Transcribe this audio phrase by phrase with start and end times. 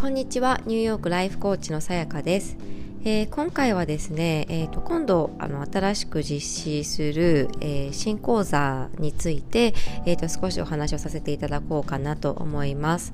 [0.00, 0.62] こんにちは。
[0.64, 2.56] ニューヨークライフコーチのさやかです、
[3.04, 9.74] えー、今回はですね、えーと、今度あの新しく実施する、えー、新講座について、
[10.06, 13.12] えーと少しお話をさせていただこうかなと思います、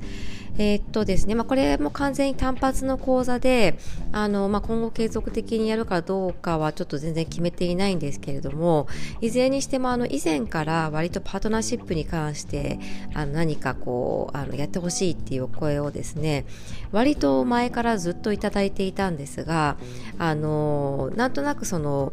[0.58, 3.78] えー、っとですね、まあ、これも完全に単発の講座で、
[4.12, 8.86] あの、まあ、今後継続的にやるかどうかはちょっと全然決めていないんですけれども、
[9.20, 12.78] いずれにしても、あの、以前から割とパートナーシップに関して、
[13.14, 16.46] あの、何かこう、あの、やってほしいっていうお声をですね、
[16.90, 19.76] 割と前からずっといただいていたんですが、
[20.18, 22.12] あの、なんとなくその、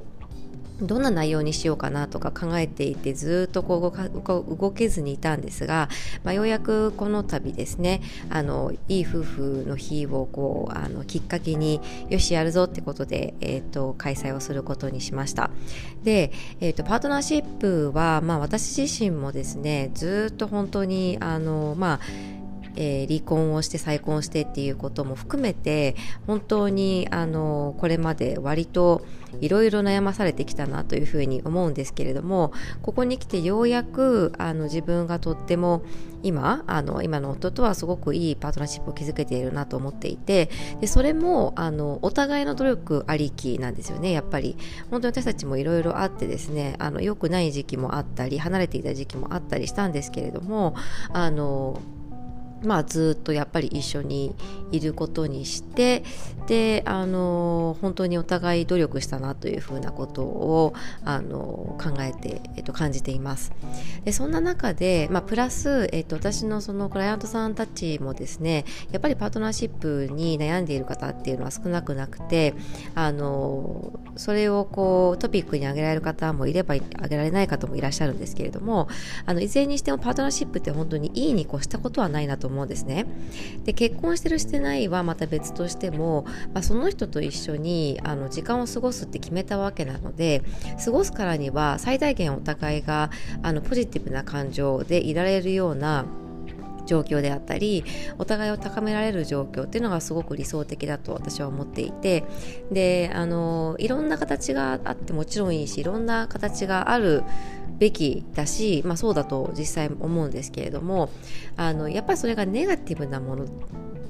[0.82, 5.90] どんな内容にしようかなとか考えていてずっとこう動けずにいたんですが、
[6.24, 15.50] まあ、ようやくこの度ですねあのいい夫婦の日をこうあのきっかけによしやるぞってことで、えーと、開催をすることにしました。
[16.04, 22.00] で、えーと、パートナーシップは、まあ、私自身もですねずっと本当にあのまあ
[22.76, 25.96] えー、離婚をして再婚してっていうことも含めて
[26.28, 29.06] 本当にあのこれまで割と
[29.42, 35.84] いろいろ悩まされてきたなというふうに思うんですけれどもここに来てようやくあの自分がとっても
[36.22, 44.56] 今あの今の夫とはすごくいいパートナーシップを築けているなと思っていてでそれもあのお互いの努力ありきなんですよねやっぱり。
[44.90, 50.76] 本当に私たちもいろいろあってですねあの良くない時期もあったり離れていた時期もあったりしたんですけれども
[51.12, 51.82] あの
[52.64, 54.36] まあ、ずっとやっぱり一緒に
[54.72, 56.04] いることにして
[56.48, 60.74] であの本当にお互い努力したなというふうなことを
[61.06, 63.54] あの考えて、えっと、感じています。
[64.04, 72.54] でそんな中で、まあ、プラス、えっと、私のそのクライアントさんたちもですねやっぱりパートナーシップに悩んでいる方っていうのは少なくなくて
[72.96, 78.88] あのそれをこうトピックに挙げられる方もいれば挙げられない方もいらっしゃるんですけれども
[79.26, 83.06] あのいずれにしてもパートナーシップって本当にいいに越したことはないなと思うんですね。
[83.64, 90.44] で結婚してるしてないはまた別としても、まあ、その人と一緒にあの時間を過ごすって決めたわけなので
[90.84, 93.10] 過ごすからには最大限お互いが
[93.42, 96.06] あのポジティブな感情でいられるような
[96.86, 97.84] 状況であったり
[98.18, 102.24] お互いを高められる状況っていうのがすごく理想的だと私は思っていて
[102.72, 107.24] であのいろんな形があってもちろんいいしいろんな形がある
[107.84, 111.10] べきだし、まあ、そうだと実際思うんですけれども
[111.58, 113.46] あのやっぱりそれがネガティブなもの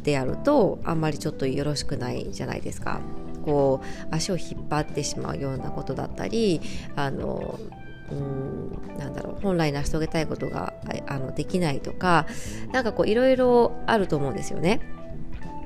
[0.03, 3.01] であるとあんまりちょっとよろしくないじゃないですか。
[3.43, 6.61] こう足を引っ張ってしまうようなことだったり
[6.95, 7.59] あの
[8.09, 10.73] うんなんだろう本来成し遂げたいことが
[11.07, 12.25] あのできないとか
[12.71, 14.79] なんかこういろいろあると思うんですよね。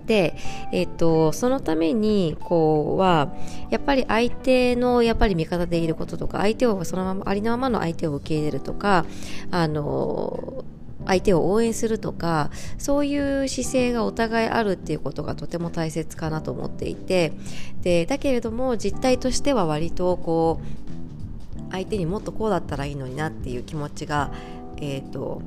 [0.08, 0.36] で、
[0.72, 3.34] えっと、そのためにこうは
[3.70, 9.06] やっぱり相手のやっぱり味方でいることとか相手をそのままありのままの相手を受け入れるとか
[9.52, 10.66] あの
[11.06, 17.34] 相手を応援するとかそういう姿勢がお互いあるっていうことがとても大切かなと思っていて
[17.82, 24.32] でだけれども実態としては割とこう相手にもっとこうだったらいいのになっていう気持ちが
[24.78, 25.42] えっ、ー、と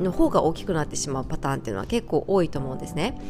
[0.00, 3.20] の方が大きくなってしまうパターンっていうのは結構多いと思うんですね。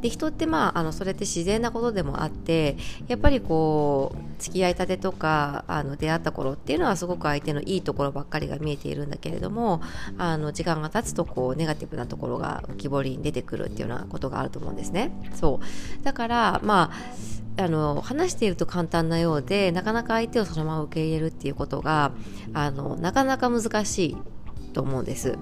[0.00, 2.76] で人ってまああのそれって自然なことでもあって
[3.08, 9.80] やっぱりこう付き合いたてとかあの出会った頃っていうのはすごく相手のいいところばっかりが見えているんだけれども
[10.18, 15.12] あの時間が経つとこうネガティブなところが浮き彫りに出てくるっていうようなことがあると思うんですね。
[15.34, 15.60] そ
[16.00, 16.90] うだからま
[17.56, 22.12] ああの話していると簡単なようでなかなか相手をそのまま受け入れるっていうことが
[22.52, 24.16] あのなかなか難しい
[24.74, 25.38] と思うんです。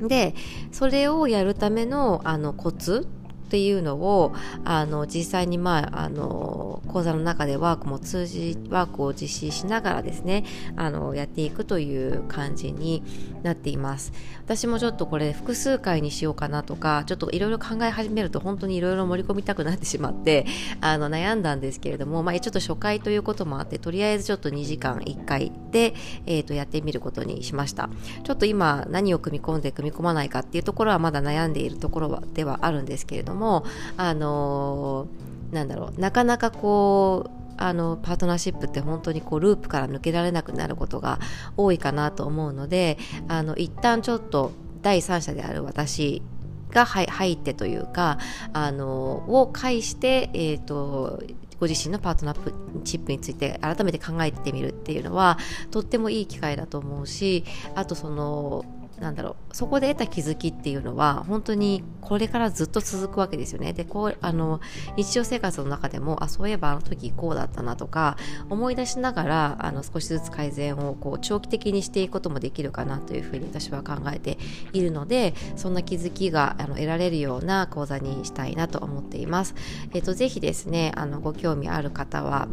[0.00, 0.34] で
[0.72, 3.06] それをやるためのあのコツ
[3.46, 4.34] っていうのを
[4.64, 13.04] あの実際に、まあ、あの講座の中でワークも通じワークを実施しながらですねあのやっていくという感じに
[13.44, 14.12] なっています。
[14.44, 20.46] 私もちょっとこれ複数回にしようかなとかちょっといろいろ考え始めると本当にいろいろ盛り込みたくなってしまって
[20.80, 25.94] あの悩んだんですけれども、まあ、ちょっと初回ということもあってとりあえずちょっと2時間1回で、
[26.26, 27.88] えー、とやってみることにしました。
[28.24, 33.64] ちょっと今何を組み込んで組み込まないかっていうところはまだ悩んでいるところではあるんですけれどもも
[33.96, 35.06] あの
[35.52, 41.18] なんだろうなかなかこうあのパートナーシップって本当にこうループから抜けられなくなることが
[41.56, 42.98] 多いかなと思うので
[43.28, 44.52] あの一旦ちょっと
[44.82, 46.22] 第三者である私
[46.70, 48.18] が入ってというか
[48.52, 51.22] あのを介して、えーと、
[51.58, 52.52] ご自身のパートナー
[52.84, 55.38] シップについて改めて考えてみるっていうのは
[55.70, 57.44] とってもいい機会だと思うし
[57.74, 58.64] あとその
[59.00, 64.60] なんだろうそこで得た気づきっていうのは本当にこれからずっと続くわけですよねでこうあの
[64.96, 68.16] 日常生活の中でもあそういえばあの時こうだったなとか
[68.48, 74.38] 思い出しながらあの少しずつ改善をこう長期的にしていくこともできるかなというふうに私は考えて
[74.72, 79.54] いるのでそんな気づきがあの得られるような講座にしたいなと思っています。
[79.92, 82.48] えっ、とぜひですねあのご興味ある方は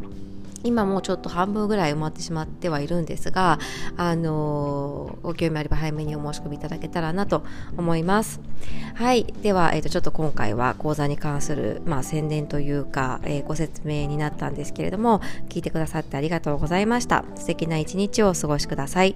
[0.63, 3.59] 今もうちょっと半分ぐらい埋まってしまってはいるんですが、
[3.97, 7.43] あのご興味あれば早めにお申し込みいただけたらなと
[7.77, 8.39] 思います。
[8.95, 9.25] はい。
[9.41, 15.19] では、えっ、ー、と、ちょっと今回は講座に関する、まあ、宣伝というか、えー、ご説明になったんですけれども、
[15.49, 17.25] 聞いてくださってありがとうございました。
[17.35, 19.15] 素敵な一日をお過ごしください。